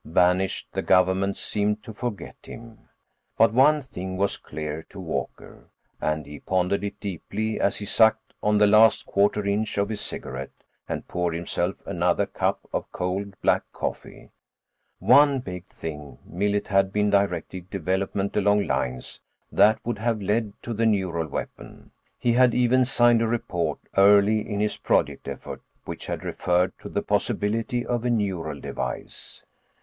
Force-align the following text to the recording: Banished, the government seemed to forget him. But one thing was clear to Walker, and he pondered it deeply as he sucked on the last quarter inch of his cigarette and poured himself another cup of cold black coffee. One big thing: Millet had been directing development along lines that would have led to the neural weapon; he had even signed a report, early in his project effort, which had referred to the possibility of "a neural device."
Banished, 0.03 0.69
the 0.73 0.81
government 0.81 1.37
seemed 1.37 1.83
to 1.83 1.93
forget 1.93 2.35
him. 2.41 2.89
But 3.37 3.53
one 3.53 3.83
thing 3.83 4.17
was 4.17 4.35
clear 4.37 4.81
to 4.89 4.99
Walker, 4.99 5.69
and 6.01 6.25
he 6.25 6.39
pondered 6.39 6.83
it 6.83 6.99
deeply 6.99 7.59
as 7.59 7.77
he 7.77 7.85
sucked 7.85 8.33
on 8.41 8.57
the 8.57 8.65
last 8.65 9.05
quarter 9.05 9.45
inch 9.45 9.77
of 9.77 9.89
his 9.89 10.01
cigarette 10.01 10.63
and 10.89 11.07
poured 11.07 11.35
himself 11.35 11.75
another 11.85 12.25
cup 12.25 12.67
of 12.73 12.91
cold 12.91 13.39
black 13.43 13.63
coffee. 13.73 14.31
One 14.97 15.37
big 15.37 15.67
thing: 15.67 16.17
Millet 16.25 16.69
had 16.69 16.91
been 16.91 17.11
directing 17.11 17.65
development 17.69 18.35
along 18.35 18.65
lines 18.65 19.21
that 19.51 19.77
would 19.85 19.99
have 19.99 20.19
led 20.19 20.53
to 20.63 20.73
the 20.73 20.87
neural 20.87 21.27
weapon; 21.27 21.91
he 22.17 22.31
had 22.33 22.55
even 22.55 22.85
signed 22.85 23.21
a 23.21 23.27
report, 23.27 23.77
early 23.95 24.39
in 24.49 24.61
his 24.61 24.77
project 24.77 25.27
effort, 25.27 25.61
which 25.85 26.07
had 26.07 26.23
referred 26.23 26.73
to 26.79 26.89
the 26.89 27.03
possibility 27.03 27.85
of 27.85 28.03
"a 28.03 28.09
neural 28.09 28.59
device." 28.59 29.43